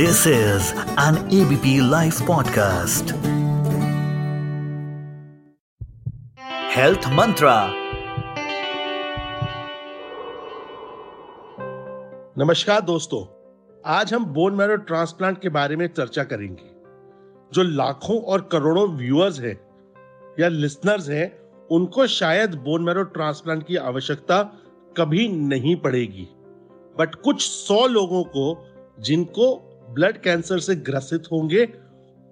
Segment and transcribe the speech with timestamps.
[0.00, 3.10] This is an ABP Life podcast.
[6.74, 7.70] Health Mantra.
[12.38, 13.24] नमस्कार दोस्तों
[13.84, 16.70] आज हम बोन मैरो ट्रांसप्लांट के बारे में चर्चा करेंगे
[17.54, 19.60] जो लाखों और करोड़ों व्यूअर्स हैं
[20.40, 21.38] या लिसनर्स हैं,
[21.70, 24.42] उनको शायद बोन मैरो ट्रांसप्लांट की आवश्यकता
[24.96, 26.28] कभी नहीं पड़ेगी
[26.98, 28.66] बट कुछ सौ लोगों को,
[29.00, 31.68] जिनको ब्लड कैंसर से ग्रसित होंगे,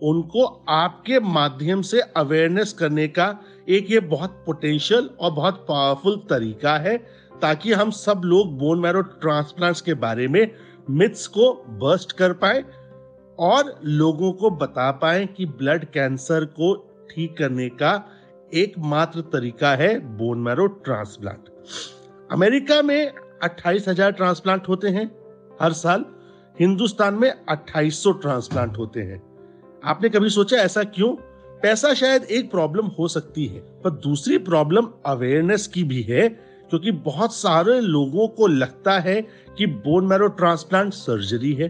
[0.03, 3.29] उनको आपके माध्यम से अवेयरनेस करने का
[3.69, 6.97] एक ये बहुत पोटेंशियल और बहुत पावरफुल तरीका है,
[7.33, 10.51] ताकि हम सब लोग बोन मैरो ट्रांसप्लांट्स के बारे में
[10.91, 12.65] मिथ्स को बर्स्ट कर पाए
[13.39, 16.75] और लोगों को बता पाए कि ब्लड कैंसर को
[17.11, 17.93] ठीक करने का
[18.53, 21.48] एकमात्र तरीका है बोन मैरो ट्रांसप्लांट
[22.31, 23.12] अमेरिका में
[23.43, 25.05] अट्ठाईस हज़ार ट्रांसप्लांट होते हैं
[25.62, 26.05] हर साल।
[26.61, 29.23] हिंदुस्तान में 2800 ट्रांसप्लांट होते हैं।
[29.84, 31.17] आपने कभी सोचा ऐसा क्यों?
[31.62, 36.29] पैसा शायद एक प्रॉब्लम हो सकती है, पर दूसरी प्रॉब्लम अवेयरनेस की भी है,
[36.70, 39.20] क्योंकि बहुत सारे लोगों को लगता है
[39.59, 41.69] कि बोन मैरो ट्रांसप्लांट सर्जरी है।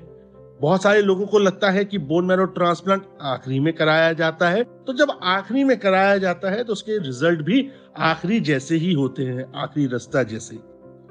[0.61, 4.63] बहुत सारे लोगों को लगता है कि बोन मैरो ट्रांसप्लांट आखिरी में कराया जाता है।
[4.65, 9.25] तो जब आखिरी में कराया जाता है तो उसके रिज़ल्ट भी आखिरी जैसे ही होते
[9.25, 10.57] हैं, आखिरी रास्ता जैसे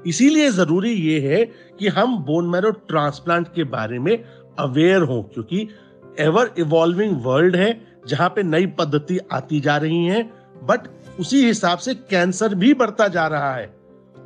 [0.06, 1.44] इसीलिए ज़रूरी ये है
[1.78, 4.16] कि हम बोन मैरो ट्रांसप्लांट के बारे में
[4.58, 5.68] अवेयर हों, क्योंकि
[6.20, 10.22] एवर इवॉल्विंग वर्ल्ड है, जहाँ पे नई पद्धति आती जा रही है
[10.64, 10.88] बट
[11.20, 13.66] उसी हिसाब से कैंसर भी बढ़ता जा रहा है।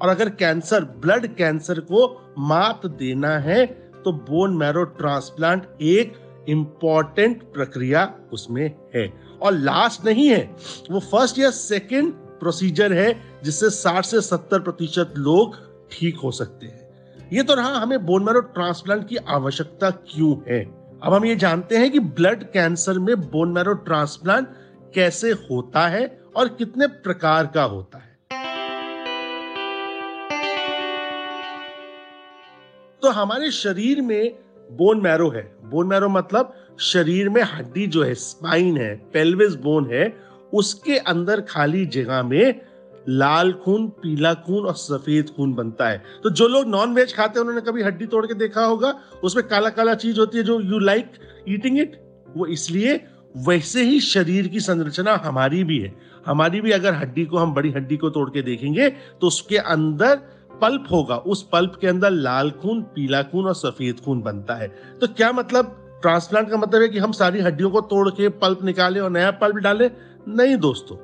[0.03, 2.07] और अगर कैंसर ब्लड कैंसर को
[2.39, 3.64] मात देना है
[4.05, 6.14] तो बोन मैरो ट्रांसप्लांट एक
[6.48, 8.64] इंपॉर्टेंट प्रक्रिया उसमें
[8.95, 10.42] है। और लास्ट नहीं है,
[10.91, 12.12] वो फ़र्स्ट या सेकेंड
[12.43, 13.09] प्रोसीजर है
[13.45, 15.57] जिससे 60 से 70 प्रतिशत लोग
[15.93, 20.65] ठीक हो सकते हैं। ये तो रहा हमें बोन मैरो ट्रांसप्लांट की आवश्यकता क्यों है?
[21.03, 24.48] अब हम ये जानते हैं कि ब्लड कैंसर में बोन मैरो ट्रांसप्लांट
[24.95, 28.11] कैसे होता है और कितने प्रकार का होता है।
[33.02, 34.39] तो हमारे शरीर में
[34.70, 39.91] बोन मैरो है। बोन मैरो मतलब शरीर में हड्डी जो है स्पाइन है पेल्विस बोन
[39.92, 40.05] है
[40.52, 42.61] उसके अंदर खाली जगह में
[43.08, 47.39] लाल खून, पीला खून और सफ़ेद खून बनता है। तो जो लोग नॉन वेज खाते
[47.39, 50.61] हैं, उन्होंने कभी हड्डी तोड़ के देखा होगा, उसमें काला काला चीज़ होती है जो
[50.61, 51.13] यू लाइक
[51.48, 52.01] ईटिंग इट
[52.36, 53.01] वो इसलिए
[53.36, 55.95] वैसे ही शरीर की संरचना हमारी भी है।
[56.27, 60.17] हमारी भी अगर हड्डी को, हम बड़ी हड्डी को तोड़ के देखेंगे तो उसके अंदर
[60.63, 64.69] पल्प होगा। उस पल्प के अंदर लाल खून, पीला खून और सफ़ेद खून बनता है।
[65.01, 65.79] तो क्या मतलब?
[66.02, 69.30] ट्रांसप्लांट का मतलब है कि हम सारी हड्डियों को तोड़ के पल्प निकाले और नया
[69.30, 69.89] पल्प डाले?
[70.28, 70.96] नहीं दोस्तों,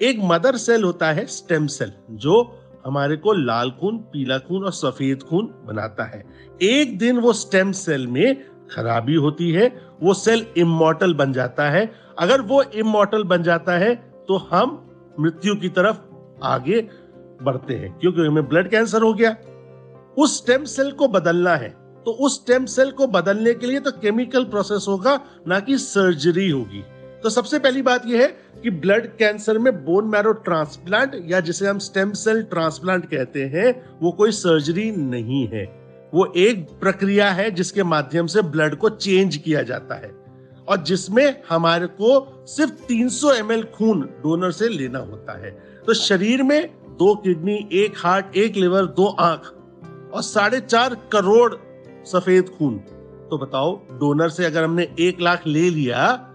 [0.00, 2.40] एक मदर सेल होता है स्टेम सेल जो
[2.86, 6.24] हमारे को लाल खून, पीला खून और सफ़ेद खून बनाता है।
[6.62, 9.68] एक दिन वो स्टेम सेल में खराबी होती है,
[10.02, 13.94] वो सेल इमोटल बन जाता है। अगर वो इमोटल बन जाता है
[14.28, 14.84] तो हम
[15.20, 15.96] मृत्यु की तरफ़
[16.44, 16.80] आगे
[17.42, 19.36] बढ़ते हैं, क्योंकि हमें ब्लड कैंसर हो गया।
[20.16, 21.68] उस स्टेम सेल को बदलना है
[22.06, 26.48] तो उस स्टेम सेल को बदलने के लिए तो केमिकल प्रोसेस होगा, ना कि सर्जरी
[26.50, 26.82] होगी।
[27.22, 28.28] तो सबसे पहली बात यह है
[28.62, 33.98] कि ब्लड कैंसर में बोन मैरो ट्रांसप्लांट या जिसे हम स्टेम सेल ट्रांसप्लांट कहते हैं,
[34.02, 35.64] वो कोई सर्जरी नहीं है।
[36.14, 40.10] वो एक प्रक्रिया है जिसके माध्यम से ब्लड को चेंज किया जाता है
[40.68, 45.50] और जिसमें हमारे को सिर्फ़ 300 ml खून डोनर से लेना होता है।
[45.86, 49.54] तो शरीर में दो किडनी एक हार्ट एक लिवर दो आँख
[50.14, 51.54] और साढ़े चार करोड़
[52.06, 52.78] सफ़ेद खून।
[53.30, 56.27] तो बताओ डोनर से अगर हमने एक लाख ले लिया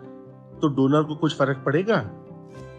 [0.62, 1.98] तो डोनर को कुछ फ़र्क पड़ेगा?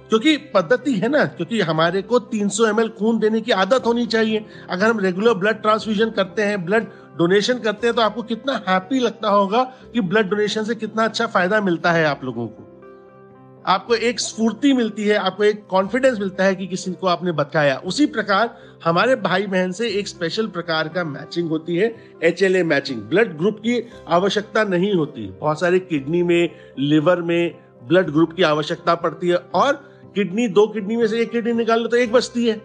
[0.08, 4.44] क्योंकि पद्धति है ना, क्योंकि हमारे को 300 ml खून देने की आदत होनी चाहिए।
[4.70, 6.86] अगर हम रेगुलर ब्लड ट्रांसफ्यूजन करते हैं ब्लड
[7.18, 11.26] डोनेशन करते हैं तो आपको कितना हैप्पी लगता होगा कि ब्लड डोनेशन से कितना अच्छा
[11.26, 12.70] फ़ायदा मिलता है आप लोगों को।
[13.66, 17.76] आपको एक स्फूर्ति मिलती है, आपको एक कॉन्फिडेंस मिलता है कि किसी को आपने बताया।
[17.76, 23.02] उसी प्रकार हमारे भाई बहन से एक स्पेशल प्रकार का मैचिंग होती है एचएलए मैचिंग
[23.02, 28.42] ब्लड ग्रुप की आवश्यकता नहीं होती। बहुत सारे किडनी में लिवर में ब्लड ग्रुप की
[28.42, 29.72] आवश्यकता पड़ती है और
[30.14, 32.56] किडनी, दो किडनी में से एक किडनी निकाल लो तो एक बचती है।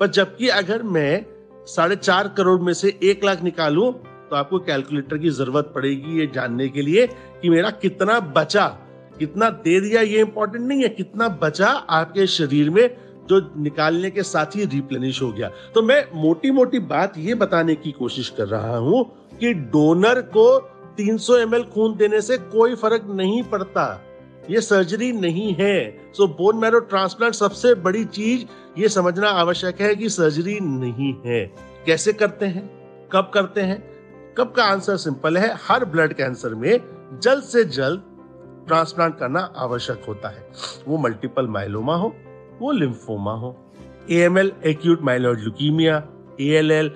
[0.00, 1.24] पर जबकि अगर मैं
[1.66, 3.92] साढ़े चार करोड़ में से एक लाख निकालूं
[4.30, 7.06] तो आपको कैलकुलेटर की ज़रूरत पड़ेगी ये जानने के लिए
[7.42, 8.66] कि मेरा कितना बचा,
[9.18, 12.96] कितना दे दिया ये इंपॉर्टेंट नहीं है, कितना बचा आपके शरीर में
[13.28, 17.74] जो निकालने के साथ ही रिप्लेनिश हो गया। तो मैं मोटी मोटी बात ये बताने
[17.74, 19.04] की कोशिश कर रहा हूँ
[19.40, 20.58] कि डोनर को
[20.96, 23.86] 300 ml खून देने से कोई फ़र्क नहीं पड़ता।
[24.50, 28.44] ये सर्जरी नहीं है। सो बोन मैरो ट्रांसप्लांट सबसे बड़ी चीज़
[28.80, 31.54] ये समझना आवश्यक है कि सर्जरी नहीं है।
[31.86, 32.76] कैसे करते हैं?
[33.12, 33.96] कब करते हैं?
[34.38, 35.56] कब का आंसर सिंपल है?
[35.68, 36.80] हर ब्लड कैंसर में
[37.22, 38.02] जल्द से जल्द
[38.68, 40.48] ट्रांसप्लांट करना आवश्यक होता है।
[40.88, 42.16] वो मल्टीपल माइलोमा हो,
[42.60, 43.72] वो लिम्फोमा हो।
[44.10, 46.08] AML acute myeloid leukaemia
[46.40, 46.90] ALL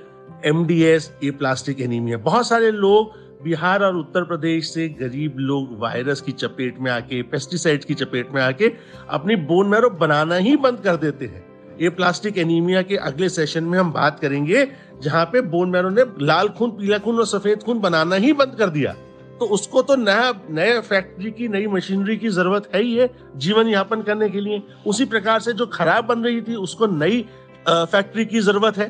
[0.45, 6.21] MDS ये प्लास्टिक एनीमिया बहुत सारे लोग बिहार और उत्तर प्रदेश से गरीब लोग वायरस
[6.21, 8.73] की चपेट में आके पेस्टिसाइड की चपेट में आके
[9.09, 11.45] अपनी बोन मैरो बनाना ही बंद कर देते हैं।
[11.81, 14.67] ये प्लास्टिक एनीमिया के अगले सेशन में हम बात करेंगे,
[15.03, 18.55] जहाँ पे बोन मैरो ने लाल खून, पीला खून और सफ़ेद खून बनाना ही बंद
[18.59, 18.93] कर दिया।
[19.41, 23.69] तो उसको तो नया नए फैक्ट्री की, नई मशीनरी की ज़रूरत है ही है जीवन
[23.69, 27.25] यापन करने के लिए। उसी प्रकार से जो खराब बन रही थी, उसको नई
[27.69, 28.89] फैक्ट्री की ज़रूरत है।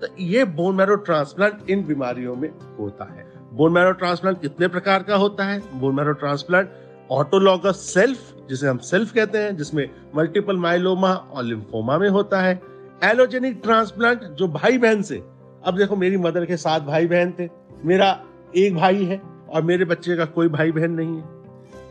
[0.00, 2.48] तो ये बोन मैरो ट्रांसप्लांट इन बीमारियों में
[2.78, 5.60] होता है। बोन मैरो ट्रांसप्लांट कितने प्रकार का होता है?
[5.74, 6.70] Bone marrow transplant
[7.10, 8.18] autologous self,
[8.48, 12.60] जिसे हम सेल्फ कहते हैं, जिसमें मल्टीपल माइलोमा और लिम्फोमा में होता है।
[13.04, 15.22] एलोजेनिक ट्रांसप्लांट जो भाई बहन से,
[15.64, 17.48] अब देखो मेरी मदर के सात भाई बहन थे,
[17.84, 18.16] मेरा
[18.56, 19.20] एक भाई है
[19.50, 21.38] और मेरे बच्चे का कोई भाई बहन नहीं है।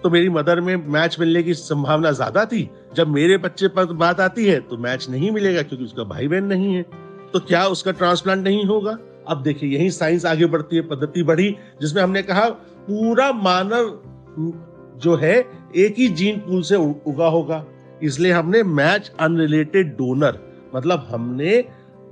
[0.03, 4.19] तो मेरी मदर में मैच मिलने की संभावना ज़्यादा थी। जब मेरे बच्चे पर बात
[4.19, 6.83] आती है तो मैच नहीं मिलेगा क्योंकि उसका भाई बहन नहीं है।
[7.33, 8.97] तो क्या उसका ट्रांसप्लांट नहीं होगा?
[9.29, 12.49] अब देखिए, यही साइंस आगे बढ़ती है, पद्धति बढ़ी, जिसमें हमने कहा
[12.87, 13.99] पूरा मानव
[15.01, 15.35] जो है,
[15.75, 17.65] एक ही जीन पूल से उगा होगा।
[18.03, 20.39] इसलिए हमने मैच अनरिलेटेड डोनर
[20.75, 21.63] मतलब हमने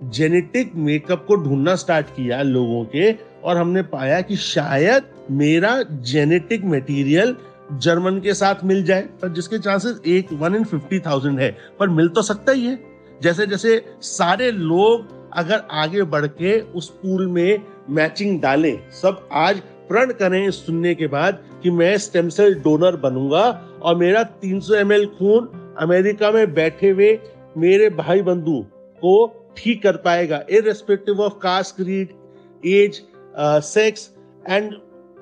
[0.03, 3.11] जेनेटिक मेकअप को ढूंढना स्टार्ट किया लोगों के,
[3.43, 7.35] और हमने पाया कि शायद मेरा जेनेटिक मटेरियल
[7.73, 11.89] जर्मन के साथ मिल जाए, पर जिसके चांसेस एक, वन इन फिफ्टी थाउज़ेंड है, पर
[11.89, 12.79] मिल तो सकता ही है।
[13.21, 19.59] जैसे जैसे सारे लोग अगर आगे बढ़ के उस पूल में मैचिंग डालें, सब आज
[19.59, 25.05] प्रण करें सुनने के बाद कि मैं स्टेम सेल डोनर बनूँगा और मेरा 300 सौ
[25.05, 27.19] खून अमेरिका में बैठे हुए
[27.57, 28.65] मेरे भाई बंधु
[28.97, 32.09] को ठीक कर पाएगा irrespective of caste creed
[32.65, 33.01] age
[33.65, 34.15] sex
[34.49, 34.73] and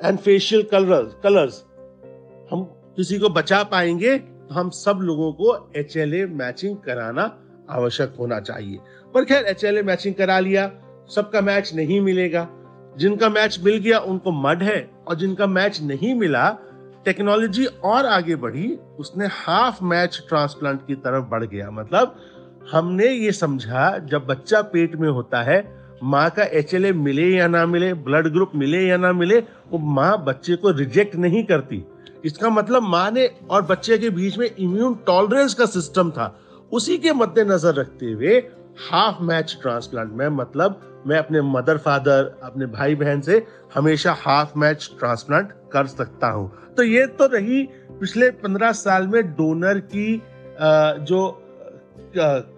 [0.03, 1.63] and facial colour colours
[2.51, 2.63] हम
[2.95, 8.79] किसी को बचा पाएँगे तो हम सब लोगों को एचएलए मैचिंग कराना आवश्यक होना चाहिए।
[9.13, 10.71] पर खैर एचएलए मैचिंग करा लिया,
[11.15, 12.49] सबका मैच नहीं मिलेगा।
[12.97, 16.57] जिनका मैच मिल गया, उनको मड है, और जिनका मैच नहीं मिला
[17.05, 22.15] टेक्नोलॉजी और आगे बढ़ी, उसने हाफ़ मैच ट्रांसप्लांट की तरफ़ बढ़ गया। मतलब
[22.71, 27.65] हमने ये समझा, जब बच्चा पेट में होता है, माँ का एचएलए मिले या ना
[27.65, 31.85] मिले ब्लड ग्रुप मिले या ना मिले, वो माँ बच्चे को रिजेक्ट नहीं करती।
[32.25, 36.39] इसका मतलब माँ ने और बच्चे के बीच में इम्यून टॉलरेंस का सिस्टम था।
[36.71, 38.37] उसी के मद्देनजर रखते हुए
[38.89, 43.45] हाफ़ मैच ट्रांसप्लांट में मतलब मैं अपने मदर फादर अपने भाई बहन से
[43.75, 47.63] हमेशा हाफ़ मैच ट्रांसप्लांट कर सकता हूँ। तो ये तो रही
[47.99, 50.21] पिछले पंद्रह साल में डोनर की
[51.01, 51.41] जो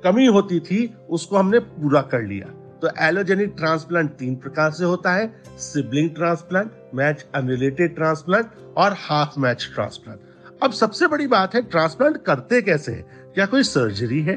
[0.04, 2.48] कमी होती थी, उसको हमने पूरा कर लिया।
[2.81, 9.39] तो एलोजेनिक ट्रांसप्लांट तीन प्रकार से होता है sibling transplant match unrelated transplant और हाफ़
[9.39, 10.19] मैच ट्रांसप्लांट
[10.63, 13.17] अब सबसे बड़ी बात है ट्रांसप्लांट करते कैसे हैं?
[13.38, 14.36] क्या कोई सर्जरी है?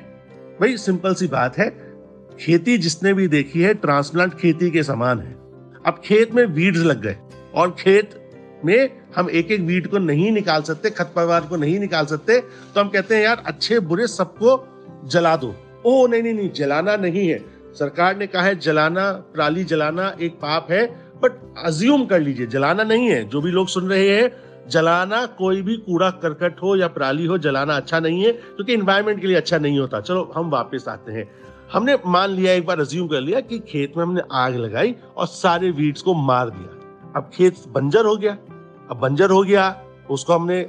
[0.61, 1.69] भाई सिंपल सी बात है।
[2.41, 5.33] खेती जिसने भी देखी है ट्रांसप्लांट खेती के समान है।
[5.87, 7.17] अब खेत में वीड्स लग गए
[7.55, 8.11] और खेत
[8.65, 12.81] में हम एक एक वीड को नहीं निकाल सकते खतपरवार को नहीं निकाल सकते तो
[12.81, 15.55] हम कहते हैं, यार, अच्छे बुरे सबको जला दो।
[15.87, 17.39] ओ नहीं नहीं नहीं, जलाना नहीं है।
[17.79, 20.87] सरकार ने कहा है, जलाना, पराली जलाना एक पाप है
[21.23, 25.63] बट अज्यूम कर लीजिए, जलाना नहीं है। जो भी लोग सुन रहे हैं जलाना कोई
[25.63, 29.37] भी कूड़ा करकट हो या पराली हो, जलाना अच्छा नहीं है, क्योंकि इन्वायरमेंट के लिए
[29.37, 31.31] अच्छा नहीं होता। चलो, हम वापस आते हैं।
[31.73, 35.27] हमने मान लिया, एक बार अज्यूम कर लिया कि खेत में हमने आग लगाई और
[35.27, 38.33] सारे वीड्स को मार दिया। अब खेत बंजर हो गया।
[38.91, 40.63] अब बंजर हो गया, उसको हमने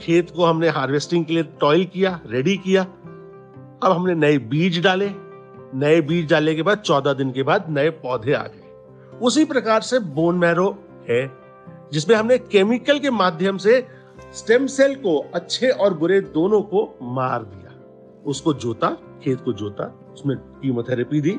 [0.00, 2.82] खेत को हमने हार्वेस्टिंग के लिए टॉयल किया रेडी किया।
[3.82, 5.10] अब हमने नए बीज डाले।
[5.74, 9.80] नए बीज डालने के बाद, चौदह दिन के बाद नए पौधे आ गए। उसी प्रकार
[9.80, 10.66] से बोन मैरो
[11.08, 11.41] है
[11.92, 13.86] जिसमें हमने केमिकल के माध्यम से
[14.34, 17.72] स्टेम सेल को अच्छे और बुरे दोनों को मार दिया।
[18.26, 18.90] उसको जोता,
[19.24, 21.36] खेत को जोता, उसमें कीमोथेरेपी दी।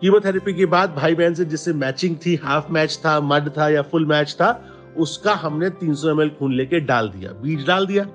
[0.00, 3.82] कीमोथेरेपी के बाद भाई बहन से जिससे मैचिंग थी हाफ़ मैच था मड था या
[3.82, 4.64] फुल मैच था,
[4.96, 8.06] उसका हमने 300 सौ खून लेके डाल दिया, बीज डाल दिया।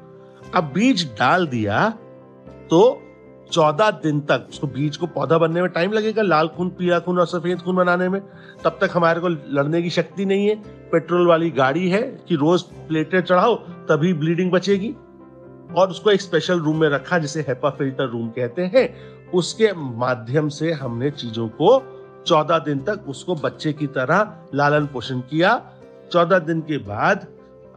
[0.56, 1.90] अब बीज डाल दिया
[2.70, 3.03] तो
[3.52, 7.20] चौदह दिन तक उसको बीज को पौधा बनने में टाइम लगेगा, लाल खून, पीला खून
[7.20, 8.22] और सफ़ेद खून बनाने में।
[8.64, 10.56] तब तक हमारे को लड़ने की शक्ति नहीं है।
[10.92, 14.96] पेट्रोल वाली गाड़ी है कि रोज प्लेटें चढ़ाओ, तभी ब्लीडिंग बचेगी।
[15.76, 18.90] और उसको एक स्पेशल रूम में रखा, जिसे हेपा फ़िल्टर रूम कहते हैं।
[19.32, 21.84] उसके माध्यम से हमने चीज़ों को
[22.28, 25.62] चौदह दिन तक उसको बच्चे की तरह लालन पोषण किया।
[26.12, 27.28] चौदह दिन के बाद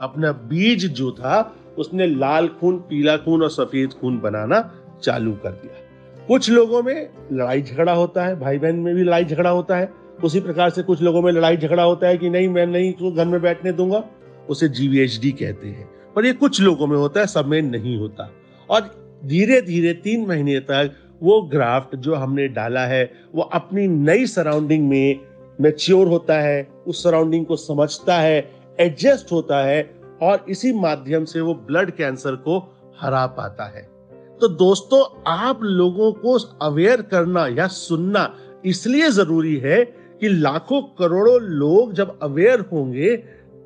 [0.00, 4.60] अपना बीज जो था, उसने लाल खून, पीला खून और सफ़ेद खून बनाना
[5.02, 5.82] चालू कर दिया।
[6.26, 9.92] कुछ लोगों में लड़ाई झगड़ा होता है भाई बहन में भी लड़ाई झगड़ा होता है।
[10.24, 13.12] उसी प्रकार से कुछ लोगों में लड़ाई झगड़ा होता है कि नहीं, मैं नहीं तो
[13.12, 14.04] घर में बैठने दूँगा।
[14.48, 18.32] उसे जीवीएचडी कहते हैं। पर ये कुछ लोगों में होता है, सब में नहीं होता।
[18.70, 18.80] और
[19.24, 24.88] धीरे धीरे तीन महीने तक वो ग्राफ्ट जो हमने डाला है, वो अपनी नई सराउंडिंग
[24.88, 25.20] में
[25.60, 28.50] मेच्योर होता है, उस सराउंडिंग को समझता है,
[28.80, 29.90] एडजस्ट होता है
[30.22, 33.95] और इसी माध्यम से वो ब्लड कैंसर को हरा पाता है।
[34.40, 39.84] तो दोस्तों, आप लोगों को अवेयर करना या सुनना इसलिए ज़रूरी है
[40.20, 43.16] कि लाखों करोड़ों लोग जब अवेयर होंगे,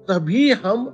[0.09, 0.87] तभी हम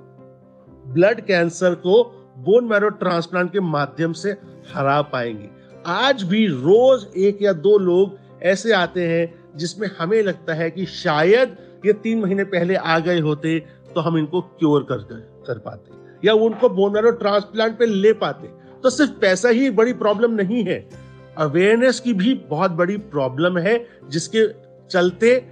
[0.86, 2.02] ब्लड कैंसर को
[2.38, 4.30] बोन मैरो ट्रांसप्लांट के माध्यम से
[4.74, 5.48] हरा पाएँगे।
[5.86, 10.86] आज भी रोज एक या दो लोग ऐसे आते हैं जिसमें हमें लगता है कि
[10.86, 11.56] शायद
[11.86, 13.58] ये तीन महीने पहले आ गए होते
[13.94, 14.98] तो हम इनको क्योर कर
[15.46, 19.92] कर पाते या उनको बोन मैरो ट्रांसप्लांट पे ले पाते। तो सिर्फ़ पैसा ही बड़ी
[19.92, 20.88] प्रॉब्लम नहीं है।
[21.36, 24.46] अवेयरनेस की भी बहुत बड़ी प्रॉब्लम है, जिसके
[24.88, 25.44] चलते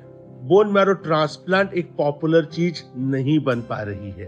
[0.42, 4.26] बोन मैरो ट्रांसप्लांट एक पॉपुलर चीज़ नहीं बन पा रही है।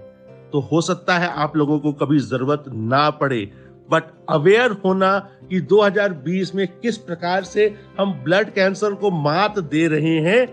[0.53, 3.53] तो हो सकता है आप लोगों को कभी ज़रूरत ना पड़े
[3.91, 5.19] बट अवेयर होना
[5.51, 10.49] कि 2020 में किस प्रकार से हम ब्लड कैंसर को मात दे रहे हैं,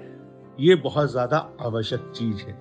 [0.60, 2.58] ये बहुत ज़्यादा आवश्यक चीज़ है।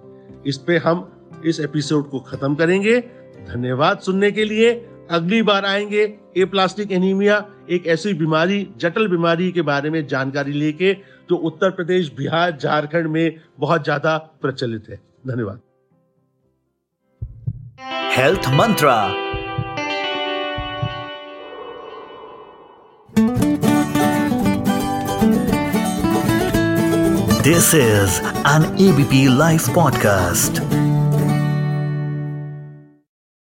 [0.47, 1.11] इस पे हम
[1.45, 3.01] इस एपिसोड को खत्म करेंगे।
[3.49, 4.73] धन्यवाद सुनने के लिए।
[5.11, 10.53] अगली बार आएँगे ए प्लास्टिक एनीमिया, एक ऐसी बीमारी, जटिल बीमारी के बारे में जानकारी
[10.53, 10.93] लेके,
[11.31, 15.61] जो उत्तर प्रदेश, बिहार, झारखंड में बहुत ज़्यादा प्रचलित है। धन्यवाद।
[18.17, 19.15] Health mantra.
[27.43, 30.63] This is an ABP live podcast